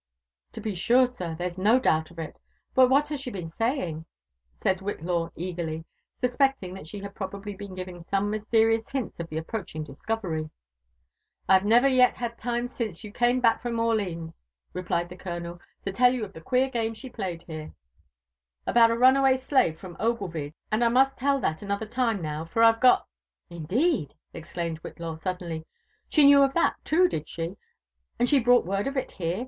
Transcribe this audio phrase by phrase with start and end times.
[0.53, 0.73] To be.
[0.73, 2.39] sure, sir, there's no doubt of it.
[2.73, 4.05] But what has she been saying?"
[4.63, 5.85] said Whillaw eagerly,
[6.19, 9.37] suspecting that she had probably been giving some mysterious hints of the.
[9.37, 10.41] approaching discovery.
[10.45, 10.49] •*
[11.47, 14.39] I have never yet had time since you came back, from Orlines,"
[14.73, 17.71] re plied the colonel, to tell you of the queer game she played here
[18.65, 18.87] JONATHAN JEFFERSON WHITLAW.
[18.87, 22.45] 277 aboul a runaway slave from Oglevie's— ^aod I must tell that another time now,
[22.45, 23.07] for Fve got
[23.51, 25.67] —"Indeed 1" exclaimed Whillaw suddenly;
[26.09, 27.55] she knew of that too, did she?—
[28.17, 29.39] and she brought word of it here